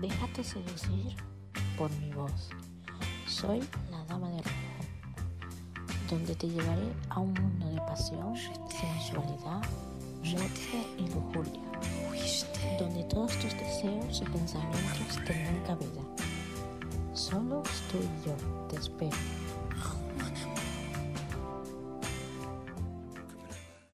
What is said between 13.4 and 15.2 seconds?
tus deseos y pensamientos